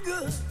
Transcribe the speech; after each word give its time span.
good. 0.00 0.47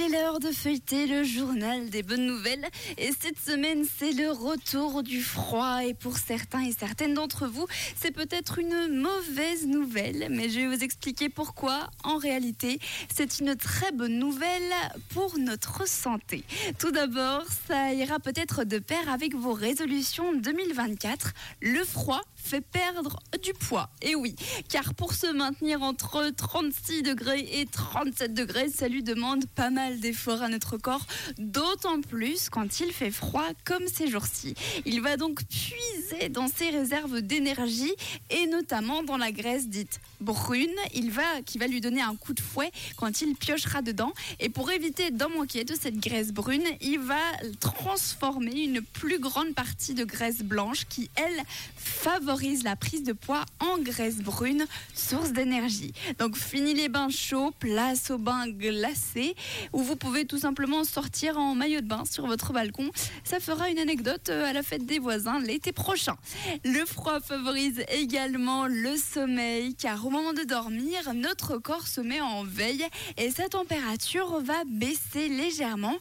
Il 0.00 0.14
est 0.14 0.22
l'heure 0.22 0.40
de 0.40 0.50
feuilleter 0.50 1.06
le 1.06 1.24
journal 1.24 1.90
des 1.90 2.02
bonnes 2.02 2.24
nouvelles 2.24 2.66
et 2.96 3.10
cette 3.20 3.38
semaine 3.38 3.84
c'est 3.98 4.12
le 4.12 4.30
retour 4.30 5.02
du 5.02 5.22
froid 5.22 5.84
et 5.84 5.92
pour 5.92 6.16
certains 6.16 6.64
et 6.64 6.72
certaines 6.72 7.12
d'entre 7.12 7.46
vous 7.46 7.66
c'est 7.96 8.10
peut-être 8.10 8.58
une 8.58 8.88
mauvaise 8.88 9.66
nouvelle 9.66 10.28
mais 10.30 10.48
je 10.48 10.60
vais 10.60 10.74
vous 10.74 10.82
expliquer 10.82 11.28
pourquoi 11.28 11.90
en 12.02 12.16
réalité 12.16 12.80
c'est 13.14 13.40
une 13.40 13.56
très 13.56 13.92
bonne 13.92 14.18
nouvelle 14.18 14.72
pour 15.10 15.36
notre 15.38 15.86
santé. 15.86 16.44
Tout 16.78 16.92
d'abord 16.92 17.42
ça 17.68 17.92
ira 17.92 18.20
peut-être 18.20 18.64
de 18.64 18.78
pair 18.78 19.10
avec 19.10 19.34
vos 19.34 19.52
résolutions 19.52 20.32
2024. 20.34 21.32
Le 21.60 21.84
froid 21.84 22.22
fait 22.36 22.62
perdre 22.62 23.18
du 23.42 23.52
poids. 23.52 23.90
Et 24.02 24.14
oui, 24.14 24.34
car 24.68 24.94
pour 24.94 25.12
se 25.12 25.26
maintenir 25.26 25.82
entre 25.82 26.30
36 26.34 27.02
degrés 27.02 27.46
et 27.60 27.66
37 27.66 28.32
degrés, 28.32 28.70
ça 28.70 28.88
lui 28.88 29.02
demande 29.02 29.44
pas 29.54 29.68
mal 29.70 29.89
d'efforts 29.98 30.42
à 30.42 30.48
notre 30.48 30.76
corps, 30.76 31.06
d'autant 31.38 32.00
plus 32.00 32.48
quand 32.48 32.80
il 32.80 32.92
fait 32.92 33.10
froid 33.10 33.48
comme 33.64 33.86
ces 33.86 34.08
jours-ci. 34.08 34.54
Il 34.86 35.00
va 35.00 35.16
donc 35.16 35.42
puiser 35.44 36.28
dans 36.28 36.48
ses 36.48 36.70
réserves 36.70 37.22
d'énergie 37.22 37.92
et 38.30 38.46
notamment 38.46 39.02
dans 39.02 39.16
la 39.16 39.32
graisse 39.32 39.68
dite 39.68 40.00
brune, 40.20 40.74
il 40.94 41.10
va, 41.10 41.42
qui 41.44 41.58
va 41.58 41.66
lui 41.66 41.80
donner 41.80 42.00
un 42.00 42.14
coup 42.14 42.34
de 42.34 42.40
fouet 42.40 42.70
quand 42.96 43.20
il 43.20 43.34
piochera 43.34 43.82
dedans. 43.82 44.12
Et 44.38 44.48
pour 44.48 44.70
éviter 44.70 45.10
d'en 45.10 45.30
manquer 45.30 45.64
de 45.64 45.74
cette 45.74 45.98
graisse 45.98 46.32
brune, 46.32 46.64
il 46.80 46.98
va 46.98 47.20
transformer 47.60 48.64
une 48.64 48.82
plus 48.82 49.18
grande 49.18 49.54
partie 49.54 49.94
de 49.94 50.04
graisse 50.04 50.42
blanche 50.42 50.86
qui, 50.88 51.10
elle, 51.16 51.42
favorise 51.76 52.62
la 52.62 52.76
prise 52.76 53.02
de 53.02 53.12
poids 53.12 53.44
en 53.60 53.78
graisse 53.78 54.18
brune, 54.18 54.66
source 54.94 55.32
d'énergie. 55.32 55.92
Donc 56.18 56.36
fini 56.36 56.74
les 56.74 56.88
bains 56.88 57.08
chauds, 57.10 57.52
place 57.58 58.10
aux 58.10 58.18
bains 58.18 58.48
glacés, 58.48 59.34
où 59.72 59.82
vous 59.82 59.96
pouvez 59.96 60.24
tout 60.24 60.38
simplement 60.38 60.84
sortir 60.84 61.38
en 61.38 61.54
maillot 61.54 61.80
de 61.80 61.86
bain 61.86 62.04
sur 62.10 62.26
votre 62.26 62.52
balcon. 62.52 62.90
Ça 63.24 63.40
fera 63.40 63.70
une 63.70 63.78
anecdote 63.78 64.28
euh, 64.28 64.44
à 64.44 64.52
la 64.52 64.62
fête 64.62 64.86
des 64.86 64.98
voisins 64.98 65.40
l'été 65.40 65.72
prochain. 65.72 66.16
Le 66.64 66.84
froid 66.84 67.20
favorise 67.20 67.84
également 67.90 68.66
le 68.66 68.96
sommeil, 68.96 69.74
car 69.74 70.09
au 70.10 70.12
moment 70.12 70.32
de 70.32 70.42
dormir, 70.42 71.14
notre 71.14 71.58
corps 71.58 71.86
se 71.86 72.00
met 72.00 72.20
en 72.20 72.42
veille 72.42 72.84
et 73.16 73.30
sa 73.30 73.48
température 73.48 74.40
va 74.40 74.64
baisser 74.66 75.28
légèrement. 75.28 75.96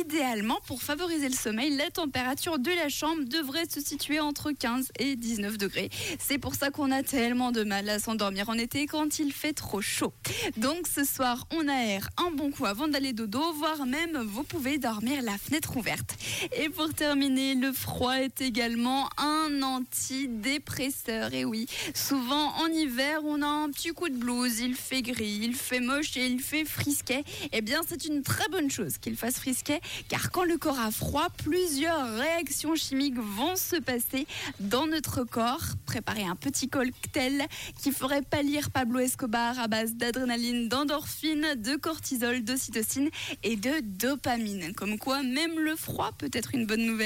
Idéalement, 0.00 0.60
pour 0.68 0.80
favoriser 0.80 1.28
le 1.28 1.34
sommeil, 1.34 1.76
la 1.76 1.90
température 1.90 2.60
de 2.60 2.70
la 2.70 2.88
chambre 2.88 3.24
devrait 3.24 3.68
se 3.68 3.80
situer 3.80 4.20
entre 4.20 4.52
15 4.52 4.92
et 5.00 5.16
19 5.16 5.58
degrés. 5.58 5.90
C'est 6.20 6.38
pour 6.38 6.54
ça 6.54 6.70
qu'on 6.70 6.92
a 6.92 7.02
tellement 7.02 7.50
de 7.50 7.64
mal 7.64 7.88
à 7.88 7.98
s'endormir 7.98 8.48
en 8.48 8.54
été 8.54 8.86
quand 8.86 9.18
il 9.18 9.32
fait 9.32 9.54
trop 9.54 9.80
chaud. 9.80 10.12
Donc 10.56 10.86
ce 10.86 11.02
soir, 11.02 11.44
on 11.50 11.66
aère 11.66 12.10
un 12.16 12.30
bon 12.30 12.52
coup 12.52 12.64
avant 12.64 12.86
d'aller 12.86 13.12
dodo, 13.12 13.42
voire 13.54 13.86
même 13.86 14.18
vous 14.18 14.44
pouvez 14.44 14.78
dormir 14.78 15.20
la 15.22 15.36
fenêtre 15.36 15.76
ouverte. 15.76 16.14
Et 16.56 16.68
pour 16.68 16.94
terminer, 16.94 17.56
le 17.56 17.72
froid 17.72 18.20
est 18.20 18.40
également 18.40 19.08
un 19.18 19.62
antidépresseur. 19.62 21.34
Et 21.34 21.44
oui, 21.44 21.66
souvent 21.92 22.54
en 22.58 22.68
hiver, 22.68 23.22
on 23.24 23.42
a 23.42 23.47
petit 23.72 23.90
coup 23.90 24.08
de 24.08 24.16
blues, 24.16 24.60
il 24.60 24.74
fait 24.74 25.02
gris, 25.02 25.40
il 25.42 25.54
fait 25.54 25.80
moche 25.80 26.16
et 26.16 26.26
il 26.26 26.40
fait 26.40 26.64
frisquet. 26.64 27.24
Eh 27.52 27.60
bien, 27.60 27.80
c'est 27.86 28.04
une 28.04 28.22
très 28.22 28.48
bonne 28.48 28.70
chose 28.70 28.98
qu'il 28.98 29.16
fasse 29.16 29.36
frisquet, 29.36 29.80
car 30.08 30.30
quand 30.30 30.44
le 30.44 30.56
corps 30.56 30.78
a 30.78 30.90
froid, 30.90 31.28
plusieurs 31.44 32.16
réactions 32.16 32.74
chimiques 32.74 33.18
vont 33.18 33.56
se 33.56 33.76
passer 33.76 34.26
dans 34.60 34.86
notre 34.86 35.24
corps. 35.24 35.64
Préparer 35.86 36.24
un 36.24 36.36
petit 36.36 36.68
cocktail 36.68 37.46
qui 37.80 37.92
ferait 37.92 38.22
pâlir 38.22 38.70
Pablo 38.70 39.00
Escobar 39.00 39.58
à 39.58 39.68
base 39.68 39.94
d'adrénaline, 39.94 40.68
d'endorphine, 40.68 41.54
de 41.56 41.76
cortisol, 41.76 42.42
d'ocytocine 42.42 43.10
et 43.42 43.56
de 43.56 43.80
dopamine. 43.80 44.72
Comme 44.74 44.98
quoi, 44.98 45.22
même 45.22 45.58
le 45.58 45.76
froid 45.76 46.10
peut 46.18 46.30
être 46.32 46.54
une 46.54 46.66
bonne 46.66 46.84
nouvelle. 46.84 46.98